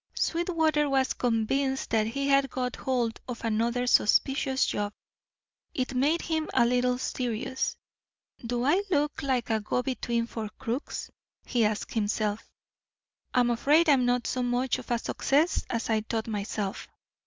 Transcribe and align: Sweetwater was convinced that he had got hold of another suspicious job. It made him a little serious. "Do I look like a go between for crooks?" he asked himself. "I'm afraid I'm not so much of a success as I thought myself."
Sweetwater 0.15 0.89
was 0.89 1.13
convinced 1.13 1.91
that 1.91 2.07
he 2.07 2.27
had 2.27 2.49
got 2.49 2.75
hold 2.75 3.21
of 3.27 3.45
another 3.45 3.85
suspicious 3.85 4.65
job. 4.65 4.93
It 5.75 5.93
made 5.93 6.23
him 6.23 6.49
a 6.55 6.65
little 6.65 6.97
serious. 6.97 7.77
"Do 8.43 8.63
I 8.65 8.81
look 8.89 9.21
like 9.21 9.51
a 9.51 9.59
go 9.59 9.83
between 9.83 10.25
for 10.25 10.49
crooks?" 10.57 11.11
he 11.45 11.65
asked 11.65 11.93
himself. 11.93 12.49
"I'm 13.35 13.51
afraid 13.51 13.89
I'm 13.89 14.07
not 14.07 14.25
so 14.25 14.41
much 14.41 14.79
of 14.79 14.89
a 14.89 14.97
success 14.97 15.65
as 15.69 15.87
I 15.91 16.01
thought 16.01 16.25
myself." 16.25 16.87